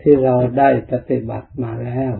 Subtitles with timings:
[0.00, 2.14] ที่เราได้ปฏิบัติมาแล้ว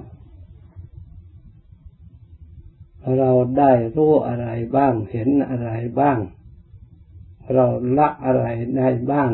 [3.19, 5.71] เราได้รู้อะไรบ้างเห็นอะไร
[6.01, 6.19] บ้าง
[7.55, 7.67] เรา
[7.99, 8.47] ละอะไร
[8.79, 9.31] ได้บ้าง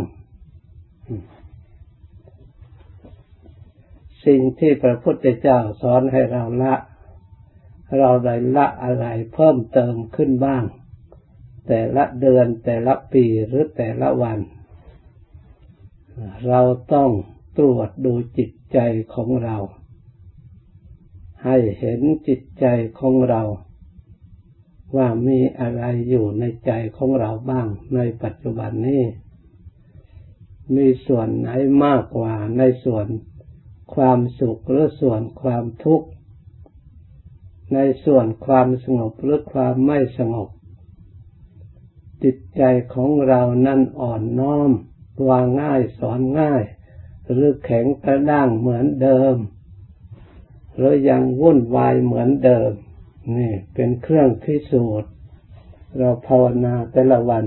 [4.27, 6.75] สิ่งที่พระพุทธเจ้าสอนให้เราละ
[7.99, 10.65] เราได้ละอะไรเพิ่มเติมขึ้นบ้าง
[11.69, 14.39] แต่ละเดือนแต่ละปีหรือแต่ละวัน
[16.49, 16.61] เรา
[16.93, 17.11] ต้อง
[17.59, 18.79] ตรวจดูจิตใจ
[19.15, 19.57] ของเรา
[21.45, 22.67] ให้เห็นจิตใจ
[22.99, 23.43] ของเรา
[24.97, 29.05] ว่ามีอะไรอยู่ในใจของเราบ้างในปัจจุบันนี้
[30.75, 31.51] มีส่วนไหน
[31.85, 33.07] มากกว่าในส่วน
[33.95, 36.09] ความสุขหรือส่วนความทุกข์
[37.75, 40.49] ในส่วนความสงบหรือความไม่สงบ
[42.23, 42.63] จิตใจ
[42.95, 44.71] ของเรานั่นอ่อนน้อม
[45.29, 46.63] วางง่ายสอนง่าย
[47.31, 49.37] หรือแข็งกระด้างเหมือนเดิม
[50.77, 52.71] หรือยังวุ่นวายเหมือนเดิม
[53.37, 55.11] นี่เป็นเครื่องพิสูจน์
[55.97, 57.45] เราภาวนาแต่ละวัน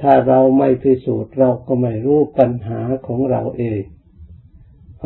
[0.00, 3.82] ถ้าเราไม่พิสูจน์เราก็ไม่รู้ปัญหาของเราเอง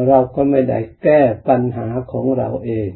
[0.07, 2.91] เราก็ไม่ได้แก้ปัญหาของเราเอง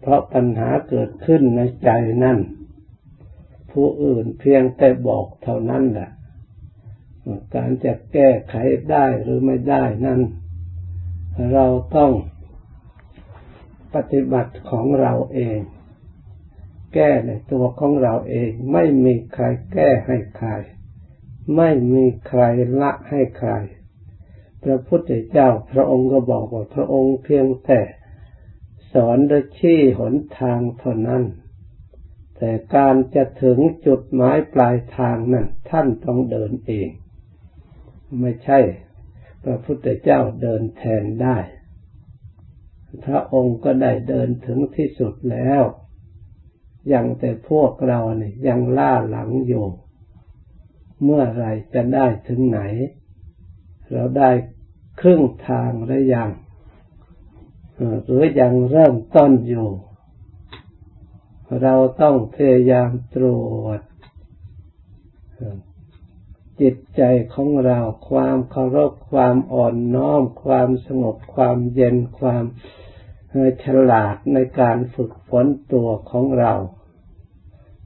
[0.00, 1.90] เพราะปัญหาเกิดขึ้นในใจ
[2.24, 2.38] นั่น
[3.72, 6.10] ผู้อื่นเพียงแต่บอกเท่านั้นแหละ
[7.54, 8.54] การจะแก้ไข
[8.90, 10.20] ได้หรือไม่ได้นั้น
[11.52, 12.12] เราต้อง
[13.94, 15.60] ปฏิบัติของเราเอง
[16.94, 20.50] แก้ในตัวของเราเอง ไม่มีใครแก้ให้ใคร
[21.56, 22.42] ไม่มีใคร
[22.80, 23.52] ละให้ใคร
[24.62, 27.80] พระพุทธเจ้าพระองค์ก็บอกว่าพระองค์เพียงแต่
[28.92, 31.22] สอนโดยชี้หนทางเท่านั้น
[32.36, 36.88] แต่การจะถึงจุดหมายปลายทางนั้นท่านต้องเดินเอง
[38.20, 38.58] ไม่ใช่
[39.44, 41.38] พระพุทธเจ้าเดินแทนได้
[43.04, 45.62] พระองค์ก็ได้เดินถึงที่สุดแล้ว
[46.92, 49.66] ยังแต่พวกเราเนี่ยยังล่าหลังอยู่
[51.02, 52.60] เมื่อไรจะได้ถึงไหน
[53.92, 54.30] เราได้
[55.00, 56.30] ครึ่งทางหรือยัง
[58.06, 59.68] หรือยังเริ่มต้นอยู่
[61.62, 63.26] เราต้องพยายามตร
[63.62, 63.80] วจ
[66.60, 67.02] จิตใจ
[67.34, 67.78] ของเรา
[68.10, 72.44] ความเคารพความอ่อนน้อม ความสงบความเย็นความ
[73.64, 76.52] ฉลาดในการฝึกฝนตัวของเรา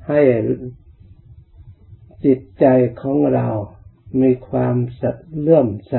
[0.09, 0.21] ให้
[2.25, 2.66] จิตใจ
[3.03, 3.49] ของเรา
[4.21, 4.77] มีความ
[5.41, 5.97] เลื่อมใส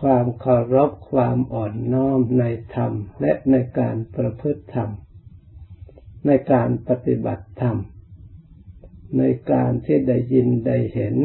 [0.00, 2.44] ความเคารพความอ่อนน้อมใน
[2.74, 4.90] ธรรม และในการประพฤติธรรม
[6.26, 7.76] ในการปฏิบัติธรรม
[9.18, 11.16] ในการที่ได้ยินได้เห็น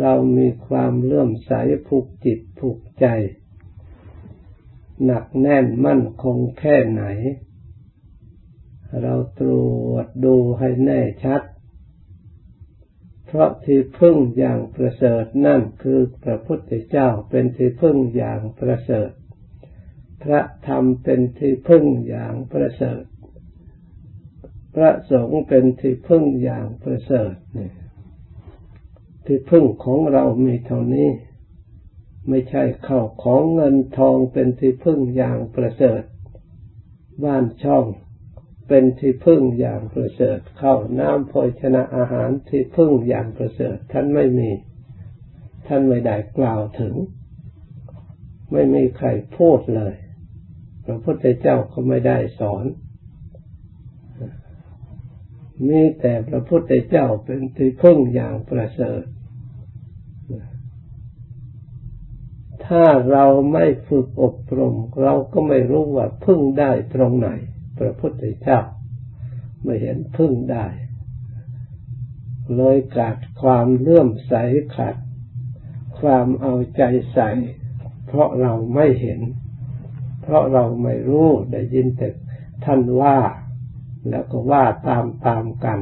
[0.00, 1.52] เรามีความเลื่อมใส
[1.86, 3.06] ผูกจิตผูกใจ
[5.04, 7.04] หนักแน่นมั่นคงแค่ไหน
[9.02, 9.50] เราตร
[9.90, 11.42] วจดูให้แน่ชัด
[13.26, 19.10] เพราะที่พึ่งอย่างประเสริฐนั่นคือพระพุทธเจ้าเป็นที่พึ่งอย่างประเสริฐ
[20.22, 23.02] พระธรรมเป็นที่พึ่งอย่างประเสริฐ
[24.74, 27.72] พระสงฆ์เป็นที่พึ่งอย่างประเสริฐเนี่ย
[29.26, 31.10] ที่พึ่งของเรามีเท่านี้
[32.28, 36.02] ไม่ใช่เข้าของเงินทองเป็นที่พึ่งอย่างประเสริฐ
[37.24, 37.84] บ้านช่อง
[38.68, 44.50] เป็นที่พึ่งอย่างประเสริฐ เข้าน้ำโภชนะอาหารที่พึ่งอย่างประเสริฐ ท่านไม่มี
[45.66, 46.94] ท่านไม่ได้กล่าวถึง
[48.52, 49.94] ไม่มีใครพูดเลย
[50.84, 52.64] พระพุทธเจ้าก็ไม่ได้สอน
[55.68, 59.02] มีแต่พระพุทธเจ้าเป็นที่พึ่งอย่างประเสริฐ
[62.66, 67.28] ถ้าเราไม่ฝึกอบรม เราก็ไม่รู้ว่าพึ่งได้ตรงไหน
[67.78, 68.60] พระพุทธเจ้า
[69.64, 70.66] ไม่เห็นพึ่งได้
[72.56, 74.34] เลยขาดความเลื่อมใส
[74.76, 74.96] ขาด
[76.00, 76.82] ความเอาใจ
[77.12, 77.30] ใส่
[78.06, 79.20] เพราะเราไม่เห็น
[80.22, 82.08] เพราะเราไม่รู้ได้ยินแต่
[82.64, 83.18] ท่านว่า
[84.08, 85.80] แล้วก็ว่าตามตามกัน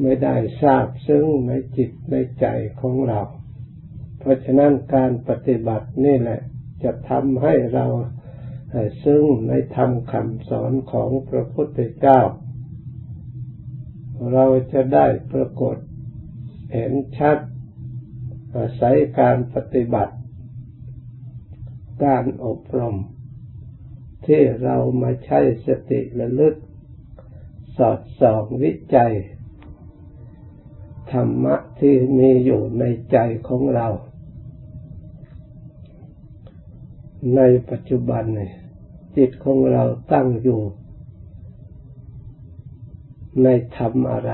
[0.00, 2.46] ไม่ได้ทราบซึ้งในจิตในใจ
[2.80, 3.20] ของเรา
[4.18, 6.40] เพราะฉะนั้นการปฏิบัตินี่แหละ
[6.84, 7.86] จะทำให้เรา
[9.04, 12.20] ซึ่งในธรรมคำสอนของพระพุทธเจ้า
[14.32, 15.76] เราจะได้ปรากฏ
[16.72, 17.38] เห็นชัด
[18.56, 20.14] อาศัยการปฏิบัติ
[22.04, 22.96] การอบรม
[24.26, 26.54] ที่เรามาใช้สติระลึก
[27.76, 29.14] สอดส่องวิจัย
[31.12, 33.18] ธรรมะที่มีอยู่ในใจ
[33.48, 33.88] ของเรา
[37.36, 37.40] ใน
[37.70, 38.54] ปัจจุบันเนี่ย
[39.16, 40.60] จิตของเราตั้งอยู่
[43.44, 44.32] ในธรรมอะไร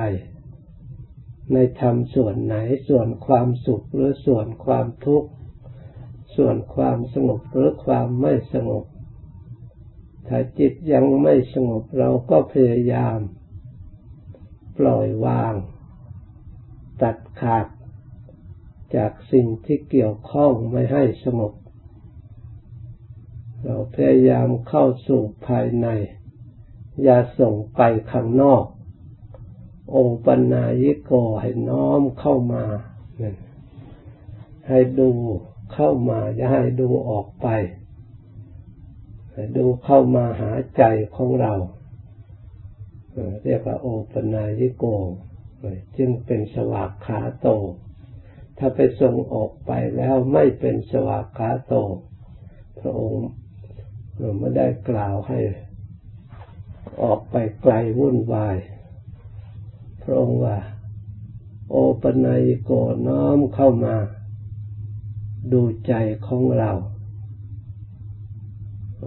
[1.53, 2.57] ในธรรมส่วนไหน
[2.89, 5.31] ส่วนความสุขหรือส่วนความทุกข์
[6.37, 8.85] ส่วนความสงบหรือความไม่สงบ
[10.27, 13.19] ถ้าจิตยังไม่สงบเราก็พยายาม
[14.79, 15.55] ปล่อยวาง
[17.03, 17.67] ตัดขาด
[18.97, 21.53] จากสิ่งที่เกี่ยวข้องไม่ให้สงบ
[23.65, 25.89] เราพยายามเข้าสู่ภายใน
[27.03, 27.83] อย่าส่งไป
[28.13, 28.65] ข้างนอก
[29.91, 29.97] โอ
[30.27, 32.65] ปัญญิโกให้น้อมเข้ามา
[34.69, 35.11] ให้ดู
[35.73, 37.47] เข้ามาอย่าให้ดูออกไป
[39.57, 40.83] ดูเข้ามาหาใจ
[41.17, 41.53] ของเรา
[43.45, 44.85] เรียกว่าโอปัญญิโก
[45.97, 47.49] จึงเป็นสวากขาโต
[48.59, 51.75] ถ้าไปส่งออกไปแล้วไม่เป็นสวากขาโต
[52.81, 53.25] พระองค์
[54.39, 55.39] ไม่ได้กล่าวให้
[57.03, 58.57] ออกไปไกลวุ่นวาย
[60.03, 60.59] พระองค์ว่า
[61.71, 62.71] โอปนัยโก
[63.07, 63.97] น้อมเข้ามา
[65.53, 65.93] ดูใจ
[66.27, 66.71] ของเรา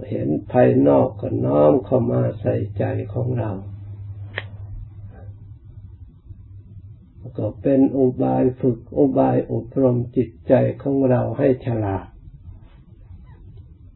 [0.08, 3.52] เห็นภายนอกก็น้อมเข้ามาใส่ใจของเรา
[7.38, 12.06] ก็เป็นอุบายฝึกอุบายอบรมจิตใจของเราให้ฉลาด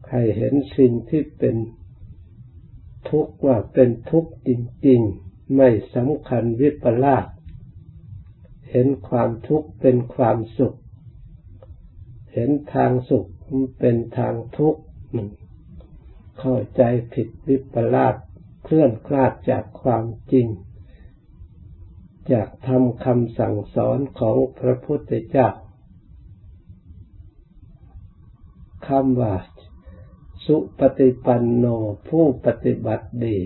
[0.09, 1.55] ให้เห็นสิ่งที่เป็น
[3.09, 4.49] ทุกข์ว่าเป็นทุกข์จ
[4.87, 7.25] ริง ๆ ไม่สำคัญวิปลาส
[8.69, 10.77] เห็นความทุกข์เป็นความสุข
[12.33, 13.27] เห็นทางสุข
[13.79, 14.81] เป็นทางทุกข์
[16.39, 16.81] เข้าใจ
[17.13, 18.15] ผิดวิปลาส
[18.63, 20.47] เคลื่อนคลาดจากความจริง
[22.31, 25.49] จากทำคำสั่งสอนของพระพุทธเจ้า
[28.87, 29.35] คำว่า
[30.45, 31.65] สุปฏิปันโน
[32.09, 33.37] ผู้ปฏิบัติดี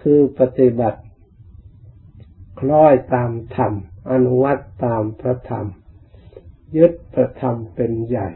[0.00, 1.00] คือปฏิบัติ
[2.60, 3.72] คล้อยตามธรรม
[4.10, 5.66] อนุวัตตามพระธรรม
[6.76, 8.28] ยึดพระธรรมเป็นใหญ่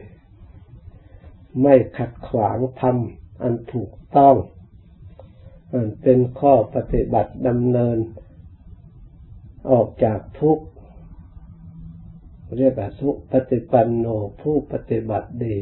[1.63, 2.97] ไม่ขัดขวางธรรม
[3.43, 4.37] อันถูกต้อง
[5.73, 7.99] มันเป็นข้อปฏิบัติดำเนิน
[9.71, 10.67] ออกจากทุกข์
[12.57, 14.07] เรียกว่าสุปฏิปันโน
[14.43, 15.59] ผู้ปฏิบัติดี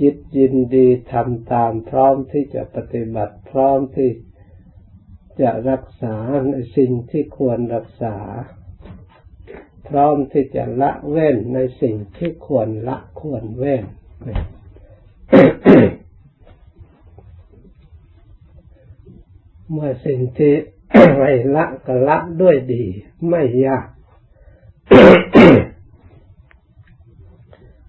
[0.00, 4.10] จิตยินดีทำตามพร้อมที่จะปฏิบัติพร้อมที่
[5.40, 6.16] จะรักษา
[6.50, 8.16] ในสิ่งที่ควรรักษา
[9.88, 13.84] พร้อมที่จะละเว้นในสิ่งที่ควรละควรเว้น
[19.70, 20.54] เมื่อสิ่งที่
[21.16, 22.84] ไม่ละก็ละด้วยดี
[23.28, 23.86] ไม่ยาก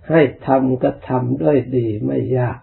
[0.10, 2.60] ให้ทำก็ทำด้วยดีไม่ยาก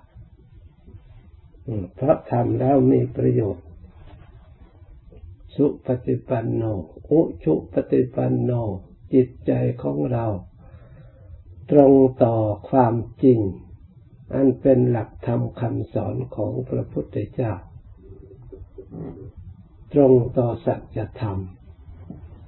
[1.94, 3.66] เพราะทำแล้วมีประโยชน์
[5.54, 6.62] สุปฏิปันโน
[7.10, 8.50] อุชุปฏิปันโน
[9.12, 10.26] จิตใจของเรา
[11.70, 11.92] ตรง
[12.22, 12.34] ต่อ
[12.68, 13.40] ความจริง
[14.32, 17.52] อันเป็นหลักธรรมคำสอนของพระพุทธเจ้า
[19.92, 21.38] ตรงต่อสัจธรรม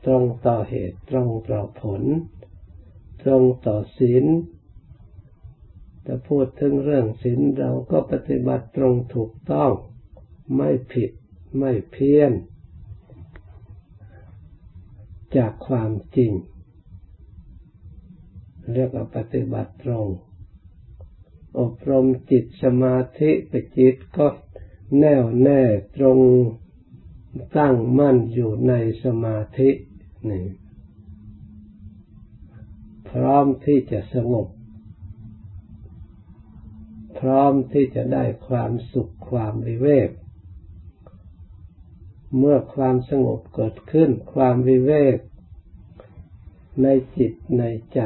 [0.04, 2.02] ตรงต่อเหตุ ตรงต่อผล
[3.22, 4.26] ตรงต่อศีล
[6.02, 9.70] แต่พูดถึงเรื่องศีลเราก็ปฏิบัติตรงถูกต้อง
[10.56, 11.10] ไม่ผิด
[11.58, 12.32] ไม่เพี้ยน
[15.36, 16.32] จากความจริง
[18.72, 20.06] เรียกว่าปฏิบัติตรง
[21.58, 24.26] อบรมจิตสมาธิไปจิตก็
[24.98, 25.62] แน่วแน่
[25.96, 26.18] ตรง
[27.56, 28.72] ตั้งมั่นอยู่ใน
[29.04, 29.70] สมาธิ
[30.30, 30.44] นี่
[33.10, 34.48] พร้อมที่จะสงบ
[37.18, 40.10] พร้อมที่จะได้ความสุขความวิเวก
[42.38, 45.16] เมื่อความสงบเกิดขึ้น ความวิเวก
[46.82, 46.86] ใน
[47.16, 48.00] จิตในใจ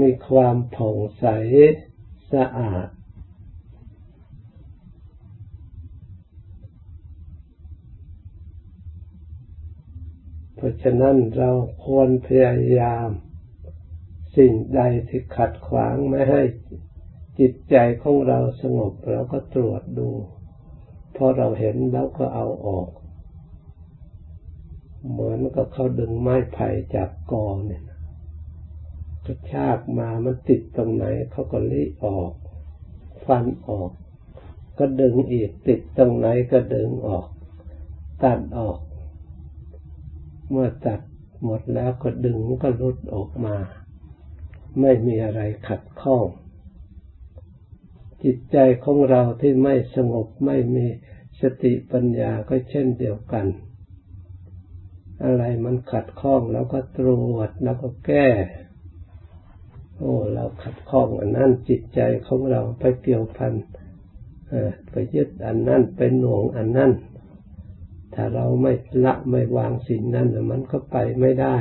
[0.00, 1.26] มีความผ่องใส
[2.32, 2.88] สะอาด
[10.54, 11.50] เพราะฉะนั้นเรา
[11.84, 13.08] ควรพยายาม
[14.36, 16.42] สิ่งใดที่ขัดขวางไม่ให้
[17.38, 20.08] จิตใจของเราสงบเราก็ตรวจดู
[21.16, 22.88] พอเราเห็นแล้วก็เอาออก
[25.10, 27.85] เหมือนกับเขาดึงไม้ไผ่จากกอเนี่ย
[29.26, 32.32] กระชากมามันติดตรงไหนเขาก็ลิออก
[33.26, 33.90] ฟันออก
[34.78, 37.26] ก็ดึงอีกติดตรงไหนก็ดึงออก
[38.22, 38.78] ตัดออก
[40.50, 41.00] เมื่อตัด
[41.44, 43.56] หมดแล้วก็ดึงก็ลุดออกมา
[44.80, 46.26] ไม่มีอะไรขัดข้อง
[48.24, 50.86] จิตใจของเราที่ไม่สงบไม่มี
[51.40, 53.46] สติปัญญาก็เช่นเดียวกัน
[55.24, 58.28] อะไรมันขัดข้องแล้วก็ตรวจแล้วก็แก้
[59.98, 63.52] โอ้เราขัดข้องอันนั้นจิตใจของเราไปเกี่ยวพัน
[64.90, 66.92] ไปยึดอันนั้นไปหน่วงอันนั้น
[68.14, 68.72] ถ้าเราไม่
[69.04, 71.56] ละไม่วางสิ่งนั้นมันก็ไปไม่ได้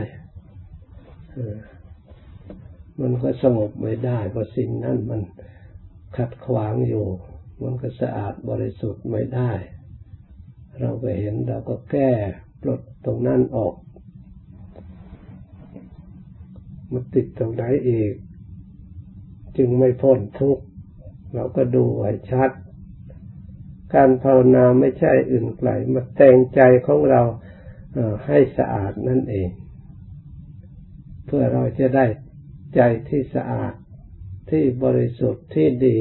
[3.02, 5.22] มันก็สงบไม่ได้เพราะสิ่งนั้นมัน
[6.18, 7.06] ขัดขวางอยู่
[7.64, 9.52] มันก็สะอาดบริสุทธิ์ไม่ได้
[10.80, 12.12] เราไปเห็นเราก็แก้
[12.62, 13.74] ปลดตรงนั้นออก
[16.96, 18.14] มันติดตรงไหนอีก
[19.58, 20.64] จึงไม่พ้นทุกข์
[21.34, 22.52] เราก็ดูไว้ชัด
[23.94, 27.22] การภาวนาไม่ใช่อื่นไกลมาแต่งใจของเรา
[28.26, 29.50] ให้สะอาดนั่นเอง
[31.26, 32.06] เพื่อเราจะได้
[32.76, 33.74] ใจที่สะอาด
[34.50, 35.98] ที่บริสุทธิ์ที่ดี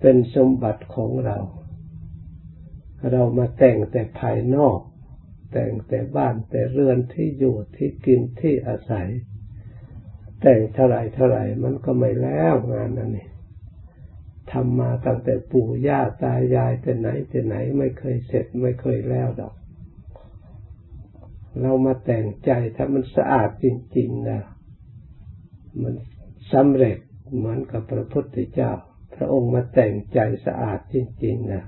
[0.00, 1.38] เป็นสมบัติของเรา
[3.10, 4.78] เรามาแต่งแต่ภายนอก
[5.52, 9.08] แต่งแต่บ้านแต่เรือนที่อยู่ที่กินที่อาศัย
[10.42, 13.28] แต่งเท่าไรเท่าไรมันก็ไม่แล้วงานนั่นนี่
[14.52, 19.54] ทำมาตั้งแต่ปู่ย่าตายายแต่ไหนแต่ไหนไม่เคยเสร็จไม่เคยแล้วดอก
[21.60, 24.40] เรามาแต่งใจถ้ามันสะอาดจริงๆนะ
[25.82, 25.94] มัน
[26.52, 26.98] สำเร็จ
[27.36, 28.72] เหมือนกับพระพุทธเจ้า
[29.14, 31.64] พระองค์มาแต่งใจสะอาดจริงๆนะ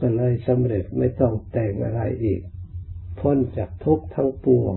[0.00, 2.40] ก็เลยสำเร็จไม่ต้องแต่งอะไรอีก
[3.20, 4.74] พ้นจากทุกข์ทั้งปวง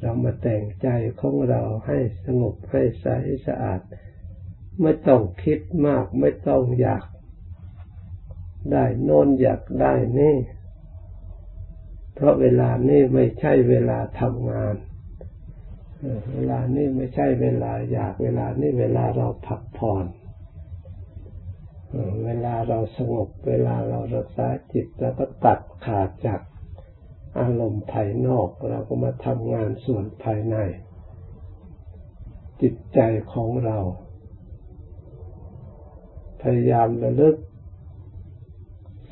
[0.00, 0.88] เรามาแต่งใจ
[1.20, 3.06] ของเราให้สงบให้ใส
[3.46, 3.80] สะอาด
[4.82, 7.04] ไม่ต้องคิดมากไม่ต้องอยาก
[8.72, 10.36] ได้โน้นอยากได้นี่
[12.14, 14.74] เพราะเวลานี้ไม่ใช่เวลาทำงาน
[16.32, 20.06] เวลานี้ไม่ใช่เวลาอยากเวลานี้เวลาเราพักผ่อน
[22.24, 26.40] เวลาเราสงบเวลาเรารักษาจิตเราก็ตัดขาดจาก
[27.40, 30.56] อารมณ์ภายนอกเราก็มาทำงานส่วนภายใน
[32.62, 33.00] จิตใจ
[33.32, 33.78] ของเรา
[36.42, 37.36] พยายามระลึก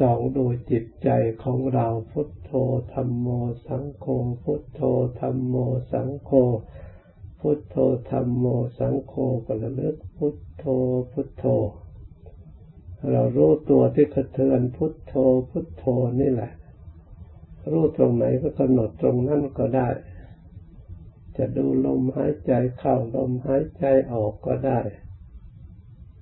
[0.00, 1.08] สองดูจิตใจ
[1.42, 2.50] ของเราพุทโธ
[2.92, 3.28] ธรรมโม
[3.66, 4.06] สังโฆ
[4.44, 4.80] พุทโธ
[5.20, 5.54] ธรรมโม
[5.92, 6.30] สังโฆ
[7.40, 7.76] พุทโธ
[8.10, 8.46] ธรรมโม
[8.78, 9.14] สังโฆ
[9.46, 10.64] ก็ระลึกพุทโธ
[11.12, 11.44] พุทโธ
[13.12, 15.14] เรารู้ตัวที่กระเทือนพุทโธ
[15.50, 15.84] พุทโธ
[16.20, 16.52] นี่แหละ
[17.70, 19.88] รู้ตรงไหนก็กำหนดตรงนั้นก็ได้
[21.36, 24.80] จะดูลมหายใจเข้าลมหายใจออกก็ได้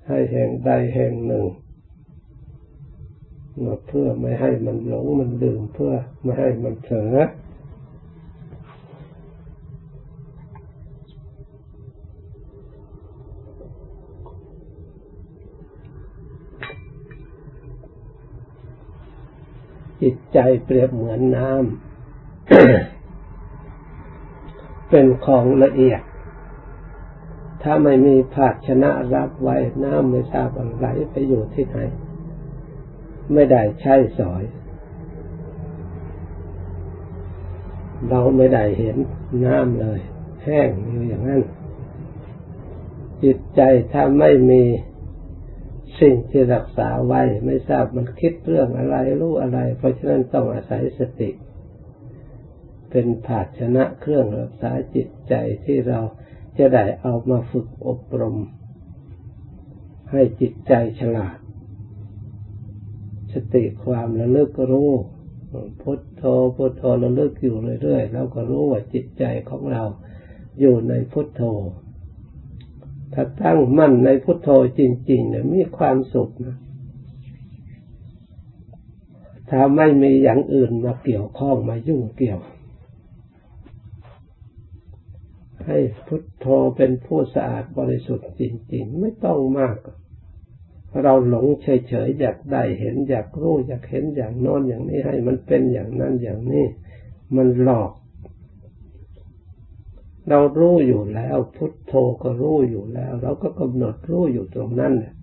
[0.09, 1.47] ให้แห่งใดแห่งหนึ่ง
[3.87, 7.17] เพื่อไม่ให้มันหลงมันลืมเพื่อไม่ให้มันเผลอ
[20.03, 21.61] จิตใจเปรียบเหมือนน้ำ
[24.91, 26.03] เป็นของละเอียด
[27.63, 31.79] ถ้าไม่มีภาชนะรับไว้น้ำไม่ทราบไหลไปอยู่ที่ไหน
[33.33, 34.43] ไม่ได้ใช้สอย
[38.09, 38.97] เราไม่ได้เห็น
[39.45, 40.01] น้ำเลย
[40.45, 41.43] แห้งอยู่อย่างนั้น
[43.23, 43.61] จิตใจ
[43.93, 44.63] ถ้าไม่มี
[46.03, 51.31] สิ่งที่รักษาไว้ ไม่ทราบมันคิดเรื่องอะไรรู้อะไร เพราะฉะนั้นต้องอาศัยสติ
[52.91, 56.01] เป็นภาชนะเครื่องรักษาจิตใจที่เรา
[56.59, 58.37] จะได้เอามาฝึกอบรม
[60.11, 61.37] ให้จิตใจฉลาด
[63.33, 64.93] สติความระลึกรู้
[65.83, 66.23] พุทโธ
[66.57, 69.83] พุทโธระลึกอยู่เรื่อยๆแล้วก็รู้ว่าจิตใจของเรา
[70.61, 71.43] อยู่ในพุทโธ
[73.13, 76.57] ถ้าตั้งมั่นในพุทโธจริงๆเนี่ยมีความสุขนะ
[79.51, 82.41] ถ้าไม่มีอย่างอื่นมาเกี่ยวข้องมายุ่งเกี่ยว
[85.67, 88.43] ให้พุทโธเป็นผู้สะอาดบริสุทธิ์จ
[88.73, 89.77] ริง ๆ ไม่ต้องมาก
[91.03, 96.67] เราหลงเฉยๆอยากได้เห็นอยากรู้อยากเห็นอย่างโน้นอย่างนี้ให้มันเป็นอย่างนั้นอย่างนี้
[97.37, 97.93] มันหลอก
[100.29, 105.15] เรารู้อยู่แล้ว พุทโธก็รู้อยู่แล้ว เราก็กำหนดรู้อยู่ตรงนั้นเนี่ย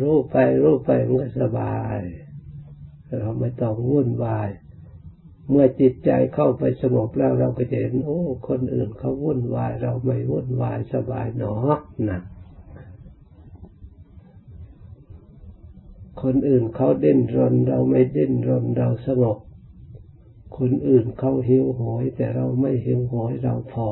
[0.00, 1.98] รู้ไปรู้ไปมันก็สบาย
[3.18, 4.48] เราไม่ต้องวุ่นวาย
[5.50, 11.54] เมื่อจิตใจเข้าไปสงบแล้วเราก็จะเห็นโอ้ คนอื่นเขาวุ่นวาย เราไม่วุ่นวายสบายหนอ
[12.10, 12.20] นะ
[16.22, 19.38] คนอื่นเขาเด่นรน เราไม่เด่นรนเราสงบ
[20.58, 23.88] คนอื่นเขาหิวโหย แต่เราไม่หิวโหยเราพอ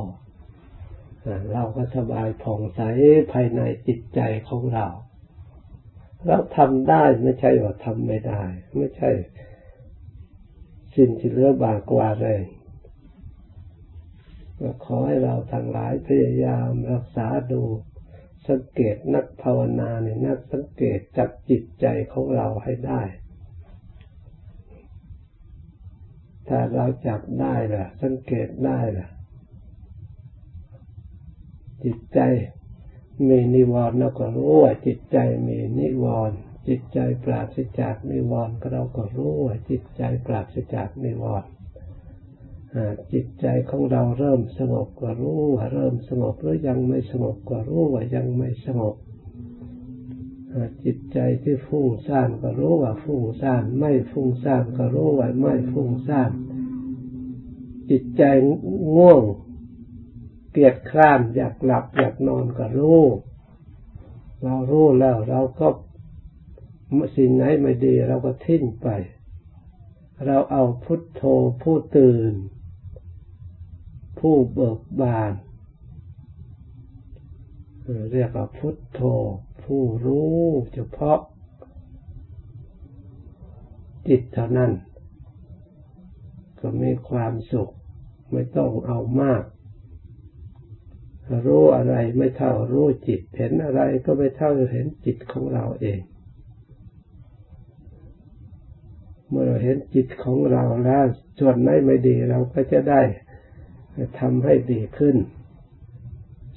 [1.53, 2.81] เราก็สบายผ่องใส
[3.33, 4.87] ภายในจิตใจของเรา
[6.27, 8.43] เราทำได้ไม่ใช่ว่าทำไม่ได้
[8.77, 9.11] ไม่ใช่
[10.97, 12.41] สิ่งที่เลือบากกว่าเลย
[14.61, 17.63] ก็ขอให้เราทั้งหลายพยายามรักษาดู
[18.49, 23.03] สังเกตนักภาวนาเนี่ยนักสังเกตจับจิตใจของเราให้ได้
[26.49, 29.09] ถ้าเราจับได้ล่ะ สังเกตได้ล่ะ
[31.85, 32.21] จิตใจ
[33.29, 36.39] มีนิวรณ์เราก็รู้ว่าจิตใจมีนิวรณ์
[36.69, 41.51] จิตใจปราศจากนิวรณ์เราก็รู้ว่าจิตใจปราศจากนิวรณ์
[43.13, 48.95] จิตใจของเราเริ่มสงบก็รู้ว่าเริ่มสงบหรือยังไม่สงบก็รู้ว่ายังไม่สงบ
[50.85, 56.31] จิตใจที่ฟุ้งซ่านก็รู้ว่าฟุ้งซ่านไม่ฟุ้งซ่านก็รู้ว่าไม่ฟุ้งซ่าน
[57.91, 58.23] จิตใจ
[58.97, 59.23] ง่วง
[60.53, 63.03] เกียดคร้านอยากหลับอยากนอนก็รู้
[64.43, 65.69] เรารู้แล้วเราก็
[67.17, 68.89] สิ่งไหนไม่ดีเราก็ทิ้งไป
[70.25, 71.23] เราเอาพุทโธ
[71.63, 72.33] ผู้ตื่น
[74.19, 75.33] ผู้เบิกบาน
[78.13, 79.01] เรียกว่าพุทโธ
[79.67, 80.37] ผู้รู้
[80.75, 81.19] เฉพาะ
[84.09, 84.73] จิตเท่านั้น
[86.61, 87.73] ก็มีความสุข
[88.33, 89.43] ไม่ต้องเอามาก
[91.47, 96.01] รู้อะไรไม่เท่ารู้จิต เห็นอะไรก็ไม่เท่าเห็นจิตของเราเอง
[99.29, 101.05] เมื่อเราเห็นจิตของเราแล้ว
[101.39, 103.03] ส่วนไหนไม่ดีเราก็จะได้
[104.19, 105.17] ทำให้ดีขึ้น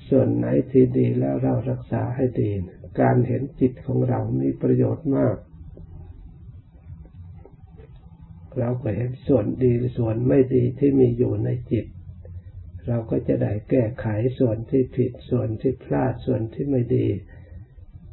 [0.10, 2.52] ส่วนไหนที่ดีแล้วเรารักษาให้ดี
[3.00, 5.36] การเห็นจิตของเรามีประโยชน์มาก
[8.60, 11.86] เราก็เห็นส่วนดีส่วนไม่ดีที่มีอยู่ในจิต
[12.88, 14.06] เราก็จะได้แก้ไข
[14.40, 17.08] ส่วนที่ผิดส่วนที่พลาดส่วนที่ไม่ดี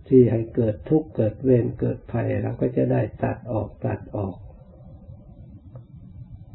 [0.09, 4.37] ที่ให้เกิดทุกข์เกิดเวรเกิดภัย เราก็จะได้ตัดออกตัดออก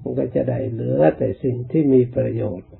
[0.01, 2.70] มันก็จะได้เหลือแต่สิ่งที่มีประโยชน์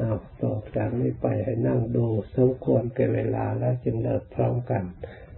[0.00, 4.82] เอาต่อจากนี้ไปให้นั่งดูสมควรแก่เวลาแล้วจึงเลิกพร้อมกัน